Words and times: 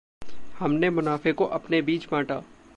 हमने 0.59 0.89
मुनाफ़े 0.89 1.33
को 1.33 1.45
अपने 1.45 1.81
बीच 1.81 2.07
बाँटा। 2.11 2.41